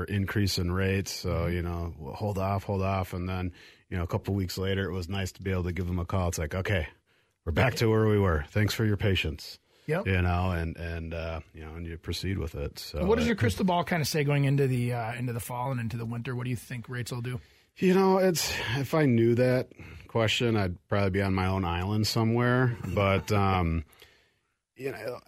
[0.00, 1.12] or increase in rates.
[1.12, 3.52] So you know, we'll hold off, hold off, and then
[3.88, 5.98] you know, a couple weeks later, it was nice to be able to give them
[5.98, 6.28] a call.
[6.28, 6.86] It's like, okay,
[7.46, 8.44] we're back to where we were.
[8.50, 9.58] Thanks for your patience.
[9.86, 10.06] Yep.
[10.06, 12.78] You know, and and uh, you know, and you proceed with it.
[12.78, 15.40] So What does your crystal ball kind of say going into the uh, into the
[15.40, 16.36] fall and into the winter?
[16.36, 17.40] What do you think rates will do?
[17.78, 19.68] You know, it's if I knew that
[20.08, 22.76] question, I'd probably be on my own island somewhere.
[22.80, 22.94] Mm-hmm.
[22.94, 23.84] But um,
[24.74, 25.20] you know,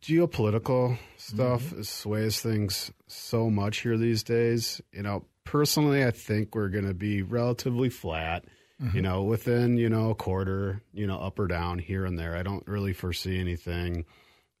[0.00, 1.82] geopolitical stuff mm-hmm.
[1.82, 4.82] sways things so much here these days.
[4.92, 8.44] You know, personally, I think we're going to be relatively flat.
[8.80, 9.00] You mm-hmm.
[9.00, 12.36] know, within you know a quarter, you know, up or down here and there.
[12.36, 14.04] I don't really foresee anything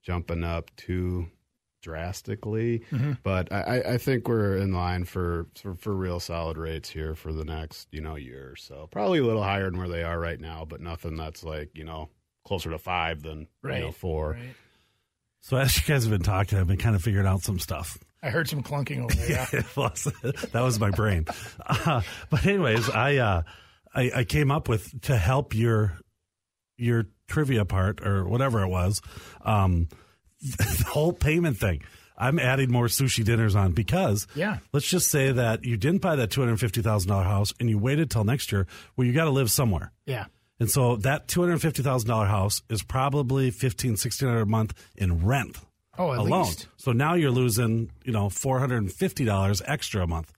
[0.02, 1.26] jumping up too
[1.84, 2.82] drastically,
[3.22, 7.14] but I, I- I think we're in line for, for for real solid rates here
[7.14, 8.88] for the next you know year or so.
[8.90, 11.84] Probably a little higher than where they are right now, but nothing that's like you
[11.84, 12.08] know
[12.44, 14.32] closer to five than you know four.
[14.32, 14.54] Right.
[15.42, 17.98] So as you guys have been talking, I've been kind of figuring out some stuff.
[18.22, 19.30] I heard some clunking over there.
[19.30, 19.46] Yeah.
[19.60, 20.04] It was-
[20.52, 21.26] that was my brain.
[21.66, 23.42] Uh, but anyways, I, uh,
[23.94, 25.98] I I came up with to help your
[26.78, 29.00] your trivia part or whatever it was,
[29.42, 29.88] um,
[30.58, 31.82] the whole payment thing.
[32.16, 34.58] I'm adding more sushi dinners on because Yeah.
[34.72, 37.68] let's just say that you didn't buy that two hundred fifty thousand dollar house and
[37.68, 38.66] you waited till next year.
[38.96, 39.90] Well, you got to live somewhere.
[40.06, 40.26] yeah.
[40.60, 44.46] And so that two hundred fifty thousand dollar house is probably fifteen, sixteen hundred a
[44.46, 45.56] month in rent
[45.98, 46.42] Oh, at alone.
[46.44, 46.68] least.
[46.76, 50.32] So now you're losing, you know, four hundred and fifty dollars extra a month.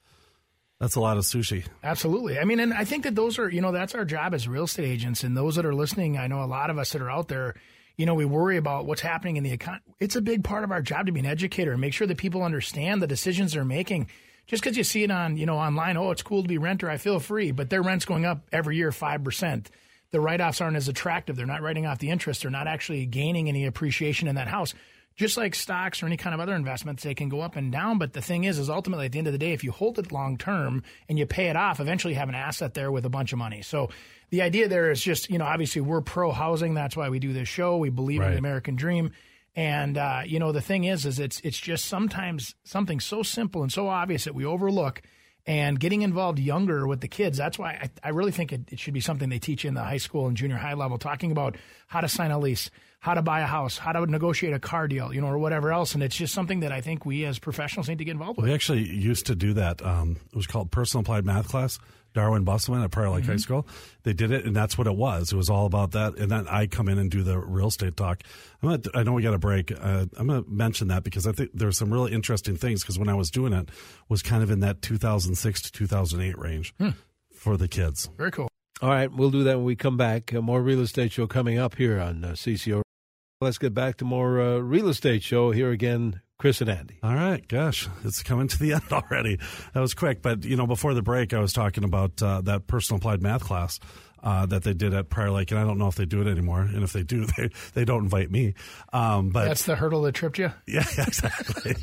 [0.81, 1.67] That's a lot of sushi.
[1.85, 2.39] Absolutely.
[2.39, 4.65] I mean, and I think that those are, you know, that's our job as real
[4.65, 5.23] estate agents.
[5.25, 7.55] And those that are listening, I know a lot of us that are out there,
[7.97, 9.83] you know, we worry about what's happening in the economy.
[9.99, 12.19] It's a big part of our job to be an educator and make sure that
[12.19, 14.09] people understand the decisions they're making.
[14.47, 16.89] Just because you see it on, you know, online, oh, it's cool to be renter,
[16.89, 19.71] I feel free, but their rent's going up every year five percent.
[20.13, 21.35] The write-offs aren't as attractive.
[21.35, 22.43] They're not writing off the interest.
[22.43, 24.73] They're not actually gaining any appreciation in that house
[25.17, 27.99] just like stocks or any kind of other investments, they can go up and down.
[27.99, 29.99] But the thing is, is ultimately at the end of the day, if you hold
[29.99, 33.07] it long term and you pay it off, eventually you have an asset there with
[33.07, 33.63] a bunch of money.
[33.63, 33.89] So
[34.31, 36.75] the idea there is just, you know, obviously we're pro housing.
[36.75, 37.79] That's why we do this show.
[37.79, 39.13] We believe in the American dream.
[39.55, 43.63] And uh, you know, the thing is, is it's it's just sometimes something so simple
[43.63, 45.01] and so obvious that we overlook.
[45.49, 48.81] And getting involved younger with the kids, that's why I, I really think it, it
[48.81, 51.57] should be something they teach in the high school and junior high level, talking about
[51.87, 52.69] how to sign a lease,
[53.07, 55.73] how to buy a house, how to negotiate a car deal, you know, or whatever
[55.73, 55.95] else.
[55.95, 58.47] And it's just something that I think we as professionals need to get involved with.
[58.47, 59.81] We actually used to do that.
[59.81, 61.79] Um, it was called Personal Applied Math Class.
[62.15, 63.33] Darwin Busselman at Prior Lake Mm-hmm.
[63.33, 63.67] High School.
[64.03, 65.33] They did it, and that's what it was.
[65.33, 66.17] It was all about that.
[66.17, 68.23] And then I come in and do the real estate talk.
[68.63, 69.71] I'm gonna, I know we got a break.
[69.71, 72.83] Uh, I'm going to mention that because I think there's some really interesting things.
[72.83, 73.69] Because when I was doing it,
[74.09, 76.91] was kind of in that 2006 to 2008 range Hmm.
[77.35, 78.09] for the kids.
[78.17, 78.49] Very cool.
[78.81, 80.33] All right, we'll do that when we come back.
[80.35, 82.81] Uh, more real estate show coming up here on uh, CCO.
[83.41, 86.99] Let's get back to more uh, real estate show here again Chris and Andy.
[87.03, 89.39] All right, gosh, it's coming to the end already.
[89.75, 92.67] That was quick, but you know, before the break, I was talking about uh, that
[92.67, 93.79] personal applied math class
[94.23, 96.27] uh, that they did at Prior Lake, and I don't know if they do it
[96.29, 96.63] anymore.
[96.63, 98.55] And if they do, they they don't invite me.
[98.95, 100.51] Um, but that's the hurdle that tripped you.
[100.67, 101.75] Yeah, exactly.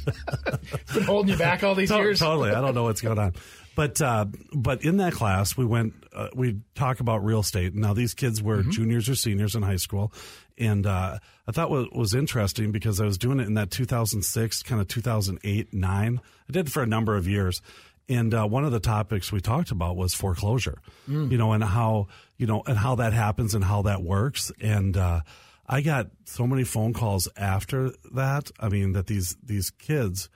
[0.73, 2.19] it's been holding you back all these to- years.
[2.19, 3.33] Totally, I don't know what's going on.
[3.75, 5.93] But uh, but in that class, we went.
[6.13, 7.73] Uh, we talk about real estate.
[7.73, 8.69] Now these kids were Mm-hmm.
[8.69, 10.13] juniors or seniors in high school,
[10.59, 14.61] and uh, I thought what was interesting because I was doing it in that 2006,
[14.63, 16.21] kind of 2008, nine.
[16.47, 17.61] I did it for a number of years,
[18.07, 20.77] and uh, one of the topics we talked about was foreclosure.
[21.09, 21.31] Mm.
[21.31, 22.07] You know, and how
[22.37, 24.51] you know and how that happens and how that works.
[24.61, 25.21] And uh,
[25.67, 28.51] I got so many phone calls after that.
[28.59, 30.29] I mean, that these these kids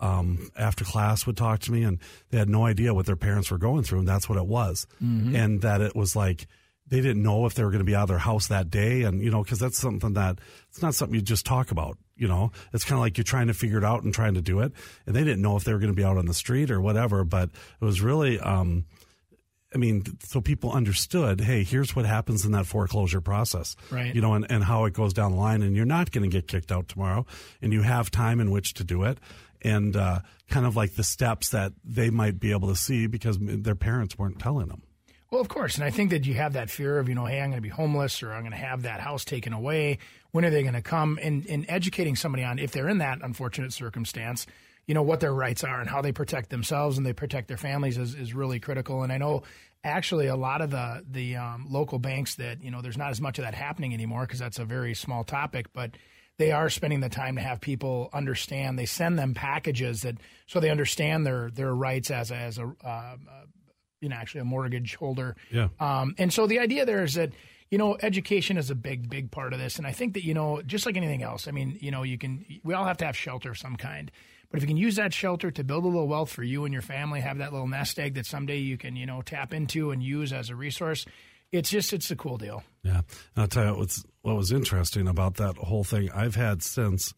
[0.00, 1.98] um, after class would talk to me and
[2.30, 4.86] they had no idea what their parents were going through and that's what it was
[5.36, 6.46] and that it was like
[6.88, 9.02] they didn't know if they were going to be out of their house that day
[9.02, 12.26] and you know because that's something that it's not something you just talk about you
[12.26, 14.60] know it's kind of like you're trying to figure it out and trying to do
[14.60, 14.72] it
[15.06, 16.80] and they didn't know if they were going to be out on the street or
[16.80, 18.84] whatever but it was really um,
[19.72, 23.76] I mean, so people understood, hey, here's what happens in that foreclosure process.
[23.90, 24.12] Right.
[24.12, 25.62] You know, and, and how it goes down the line.
[25.62, 27.24] And you're not going to get kicked out tomorrow.
[27.62, 29.18] And you have time in which to do it.
[29.62, 33.38] And uh, kind of like the steps that they might be able to see because
[33.40, 34.82] their parents weren't telling them.
[35.30, 35.76] Well, of course.
[35.76, 37.62] And I think that you have that fear of, you know, hey, I'm going to
[37.62, 39.98] be homeless or I'm going to have that house taken away.
[40.32, 41.18] When are they going to come?
[41.22, 44.46] And, and educating somebody on if they're in that unfortunate circumstance,
[44.86, 47.56] you know, what their rights are and how they protect themselves and they protect their
[47.56, 49.04] families is, is really critical.
[49.04, 49.44] And I know
[49.84, 53.20] actually a lot of the, the um, local banks that, you know, there's not as
[53.20, 55.92] much of that happening anymore because that's a very small topic, but
[56.40, 58.78] they are spending the time to have people understand.
[58.78, 62.72] They send them packages that so they understand their their rights as a, as a
[62.82, 63.16] uh,
[64.00, 65.36] you know actually a mortgage holder.
[65.50, 65.68] Yeah.
[65.78, 67.32] Um, and so the idea there is that
[67.70, 70.32] you know education is a big big part of this, and I think that you
[70.32, 73.04] know just like anything else, I mean you know you can we all have to
[73.04, 74.10] have shelter of some kind.
[74.50, 76.72] But if you can use that shelter to build a little wealth for you and
[76.72, 79.92] your family, have that little nest egg that someday you can, you know, tap into
[79.92, 81.06] and use as a resource,
[81.52, 82.62] it's just it's a cool deal.
[82.82, 82.98] Yeah.
[83.34, 86.10] And I'll tell you what's, what was interesting about that whole thing.
[86.12, 87.12] I've had since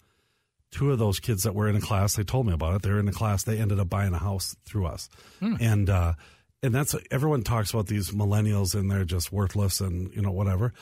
[0.71, 2.83] two of those kids that were in a class, they told me about it.
[2.83, 5.09] They were in a class, they ended up buying a house through us.
[5.40, 6.14] And, uh,
[6.62, 10.73] and that's everyone talks about these millennials and they're just worthless and, you know, whatever.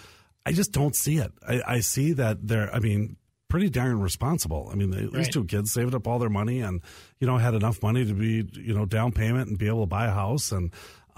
[0.47, 1.33] I just don't see it.
[1.47, 3.17] I, I see that they're, I mean,
[3.49, 4.69] pretty darn responsible.
[4.71, 5.33] I mean, these Right.
[5.33, 6.81] two kids saved up all their money and,
[7.19, 9.87] you know, had enough money to be, you know, down payment and be able to
[9.87, 10.53] buy a house.
[10.53, 10.71] And,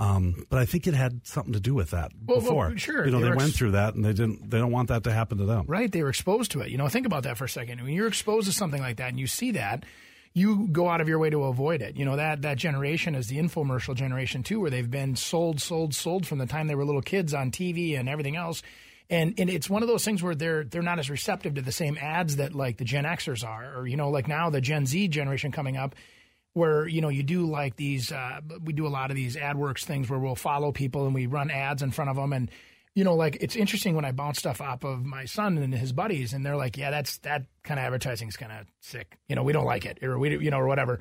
[0.03, 2.79] um, but I think it had something to do with that Well, well, before.
[2.79, 4.89] sure, You know, they they went ex- through that and they didn't, they don't want
[4.89, 5.65] that to happen to them.
[5.69, 5.91] Right.
[5.91, 6.71] They were exposed to it.
[6.71, 7.81] You know, think about that for a second.
[7.83, 9.85] When you're exposed to something like that and you see that,
[10.35, 11.97] you go out of your way to avoid it.
[11.97, 15.95] You know, that, that generation is the infomercial generation too, where they've been sold, sold,
[15.95, 18.63] sold from the time they were little kids on TV and everything else.
[19.11, 21.71] And, and it's one of those things where they're they're not as receptive to the
[21.73, 24.87] same ads that like the Gen Xers are, or you know, like now the Gen
[24.87, 25.95] Z generation coming up,
[26.55, 29.85] where you know you do like these uh, we do a lot of these AdWords
[29.85, 32.51] things where we'll follow people and we run ads in front of them and
[32.95, 35.93] you know like it's interesting when I bounce stuff off of my son and his
[35.93, 39.17] buddies and they're like yeah that's that kind of advertising is kind of sick.
[39.29, 41.01] You know we don't like it or we you know or whatever.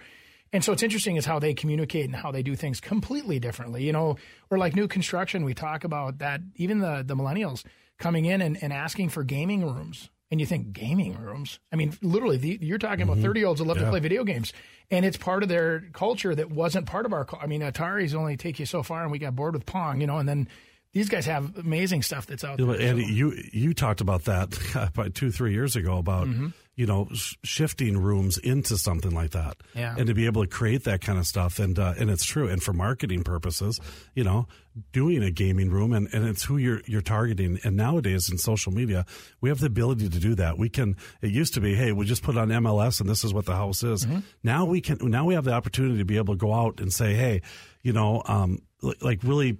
[0.53, 3.83] And so it's interesting is how they communicate and how they do things completely differently.
[3.83, 4.17] You know
[4.49, 5.43] or like new construction.
[5.43, 7.63] We talk about that even the the millennials
[7.99, 11.93] coming in and, and asking for gaming rooms and you think gaming rooms i mean
[12.01, 14.53] literally the, you're talking about 30 year olds that love to play video games
[14.89, 18.37] and it's part of their culture that wasn't part of our i mean atari's only
[18.37, 20.47] take you so far and we got bored with pong you know and then
[20.93, 24.25] these guys have amazing stuff that's out Yeah, there Andy, so- you you talked about
[24.25, 26.47] that about two three years ago about Mm-hmm.
[26.81, 29.93] You know sh- shifting rooms into something like that, Yeah.
[29.97, 32.47] and to be able to create that kind of stuff, and uh, and it's true,
[32.47, 33.79] and for marketing purposes,
[34.15, 34.47] you know,
[34.91, 38.71] doing a gaming room, and, and it's who you're you're targeting, and nowadays in social
[38.71, 39.05] media,
[39.41, 40.57] we have the ability to do that.
[40.57, 40.95] We can.
[41.21, 43.55] It used to be, hey, we just put on MLS, and this is what the
[43.55, 44.05] house is.
[44.05, 44.19] Mm-hmm.
[44.43, 44.97] Now we can.
[45.03, 47.41] Now we have the opportunity to be able to go out and say, hey,
[47.83, 49.59] you know, um, li- like really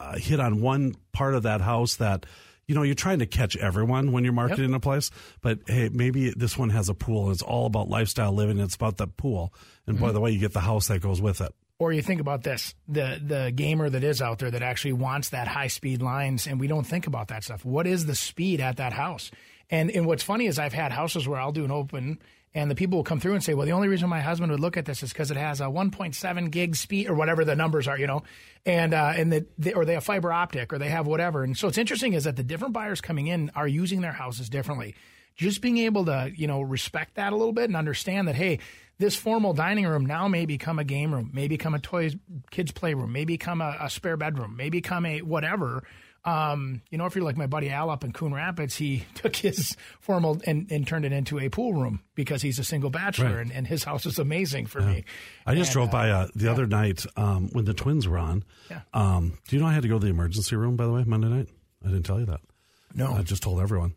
[0.00, 2.24] uh, hit on one part of that house that
[2.66, 6.30] you know you're trying to catch everyone when you're marketing a place but hey maybe
[6.30, 9.06] this one has a pool and it's all about lifestyle living and it's about the
[9.06, 9.52] pool
[9.86, 10.14] and by mm-hmm.
[10.14, 12.74] the way you get the house that goes with it Or you think about this
[12.86, 16.60] the the gamer that is out there that actually wants that high speed lines, and
[16.60, 17.64] we don't think about that stuff.
[17.64, 19.32] What is the speed at that house?
[19.68, 22.20] And and what's funny is I've had houses where I'll do an open,
[22.54, 24.60] and the people will come through and say, "Well, the only reason my husband would
[24.60, 27.88] look at this is because it has a 1.7 gig speed or whatever the numbers
[27.88, 28.22] are, you know,
[28.66, 31.56] and uh, and that they, or they have fiber optic or they have whatever." And
[31.56, 34.94] so it's interesting is that the different buyers coming in are using their houses differently
[35.36, 38.58] just being able to you know respect that a little bit and understand that hey
[38.98, 42.16] this formal dining room now may become a game room may become a toys
[42.50, 45.82] kids playroom may become a, a spare bedroom may become a whatever
[46.24, 49.34] Um, you know, if you're like my buddy Al up in Coon Rapids, he took
[49.34, 53.26] his formal and, and turned it into a pool room because he's a single bachelor,
[53.36, 53.38] Right.
[53.40, 55.04] and, and his house is amazing for me.
[55.46, 58.18] I just And, drove uh, by uh, the other night um, when the twins were
[58.18, 58.44] on.
[58.70, 58.82] Yeah.
[58.94, 61.02] Um, do you know I had to go to the emergency room, by the way,
[61.04, 61.48] Monday night?
[61.84, 62.40] I didn't tell you that.
[62.94, 63.12] No.
[63.14, 63.94] I just told everyone.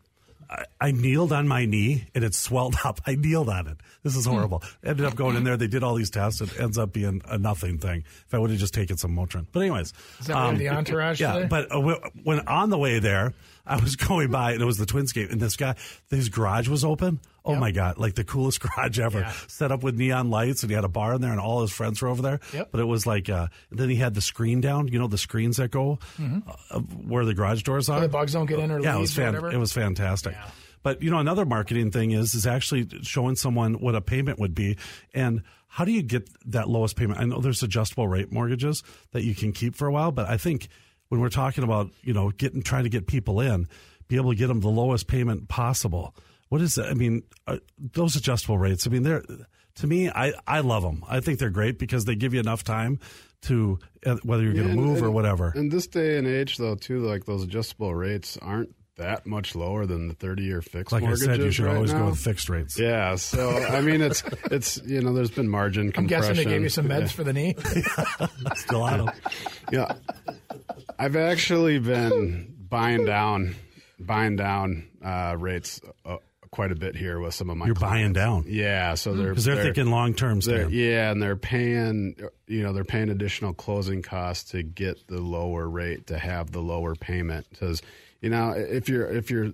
[0.48, 3.00] I, I kneeled on my knee and it swelled up.
[3.06, 3.76] I kneeled on it.
[4.02, 4.62] This is horrible.
[4.84, 5.56] Ended up going in there.
[5.56, 6.40] They did all these tests.
[6.40, 8.04] It ends up being a nothing thing.
[8.26, 9.46] If I would have just taken some Motrin.
[9.52, 11.20] But anyways, Is that um, the entourage?
[11.20, 11.48] yeah, today?
[11.48, 11.80] but uh,
[12.22, 13.34] when on the way there,
[13.66, 15.74] I was going by and it was the Twins game, and this guy,
[16.10, 17.20] his garage was open.
[17.44, 17.60] Oh Yep.
[17.60, 19.32] my god, like the coolest garage ever, Yeah.
[19.46, 21.70] set up with neon lights, and he had a bar in there, and all his
[21.70, 22.40] friends were over there.
[22.52, 22.68] Yep.
[22.72, 24.88] But it was like, uh, then he had the screen down.
[24.88, 25.98] You know, the screens that go
[26.70, 27.94] uh, where the garage doors are.
[27.96, 28.02] Mm-hmm.
[28.02, 29.34] the bugs don't get in or yeah, it was fan-?
[29.34, 30.32] It was fantastic.
[30.32, 30.48] Yeah.
[30.82, 34.54] But you know, another marketing thing is is actually showing someone what a payment would
[34.54, 34.76] be,
[35.14, 37.18] and how do you get that lowest payment?
[37.20, 40.36] I know there's adjustable rate mortgages that you can keep for a while, but I
[40.36, 40.68] think
[41.08, 43.68] when we're talking about you know getting trying to get people in,
[44.08, 46.14] be able to get them the lowest payment possible.
[46.48, 46.86] What is that?
[46.86, 48.86] I mean, uh, those adjustable rates.
[48.86, 49.22] I mean, they're
[49.76, 51.04] to me, I I love them.
[51.08, 52.98] I think they're great because they give you enough time
[53.42, 55.52] to uh, whether you're going Yeah, to and- move or whatever.
[55.54, 59.84] In this day and age, though, too, like those adjustable rates aren't that much lower
[59.84, 61.98] than the thirty-year fixed like I said, you should right always now.
[62.04, 62.78] go with fixed rates.
[62.78, 66.24] Yeah, so I mean, it's it's you know, there's been margin compression.
[66.30, 67.54] I'm guessing they gave you some meds for the knee.
[68.54, 69.10] Still on them.
[69.70, 69.92] Yeah,
[70.98, 73.54] I've actually been buying down,
[73.98, 76.18] buying down uh, rates uh,
[76.50, 77.66] quite a bit here with some of my.
[77.66, 78.44] You're buying down.
[78.46, 82.16] Yeah, so they're Because they're, thinking long term, They're, yeah, and they're paying,
[82.46, 86.60] you know, they're paying additional closing costs to get the lower rate to have the
[86.60, 87.46] lower payment.
[87.50, 87.82] Because,
[88.20, 89.52] you know, if you're if you're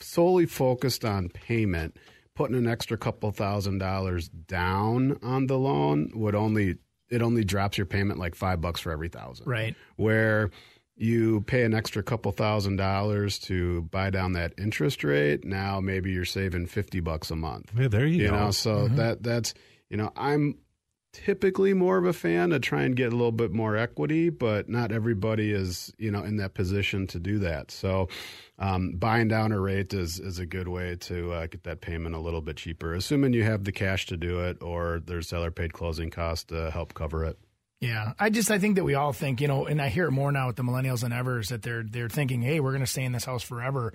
[0.00, 1.96] solely focused on payment,
[2.34, 6.78] putting an extra couple thousand dollars down on the loan would only
[7.12, 9.46] it only drops your payment like five bucks for every thousand.
[9.46, 9.76] Right.
[9.96, 10.50] Where
[10.96, 16.10] you pay an extra couple thousand dollars to buy down that interest rate, now maybe
[16.12, 18.36] you're saving fifty bucks a month Yeah, there you, you go.
[18.36, 18.96] know so mm-hmm.
[18.96, 19.54] that that's
[19.88, 20.56] you know i'm
[21.12, 24.68] typically more of a fan to try and get a little bit more equity but
[24.68, 27.70] not everybody is you know in that position to do that.
[27.70, 28.08] So
[28.58, 32.14] um, buying down a rate is is a good way to uh, get that payment
[32.14, 35.50] a little bit cheaper assuming you have the cash to do it or there's seller
[35.50, 37.38] paid closing costs to help cover it.
[37.82, 40.12] Yeah, I just I think that we all think you know, and I hear it
[40.12, 42.84] more now with the millennials than ever is that they're they're thinking, hey, we're going
[42.84, 43.92] to stay in this house forever.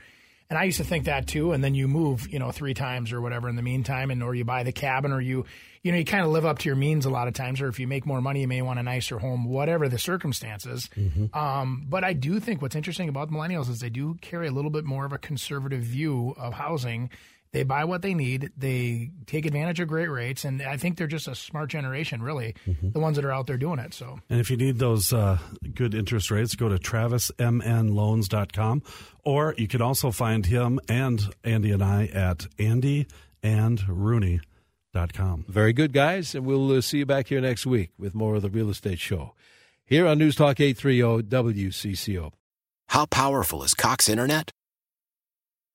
[0.50, 1.52] And I used to think that too.
[1.52, 4.34] And then you move, you know, three times or whatever in the meantime, and or
[4.34, 5.46] you buy the cabin, or you,
[5.84, 7.60] you know, you kind of live up to your means a lot of times.
[7.60, 10.90] Or if you make more money, you may want a nicer home, whatever the circumstances.
[11.34, 14.72] Um, but I do think what's interesting about millennials is they do carry a little
[14.72, 17.10] bit more of a conservative view of housing.
[17.58, 18.52] They buy what they need.
[18.56, 22.54] They take advantage of great rates, and I think they're just a smart generation, really,
[22.84, 23.96] the ones that are out there doing it.
[23.96, 25.40] So And if you need those uh,
[25.74, 28.84] good interest rates, go to travismnloans.com.
[29.24, 35.46] Or you can also find him and Andy and I at andyandrooney.com.
[35.48, 38.44] Very good, guys, and we'll uh, see you back here next week with more of
[38.44, 39.34] the Real Estate Show.
[39.84, 42.34] Here on News Talk 830 WCCO.
[42.90, 44.52] How powerful is Cox Internet?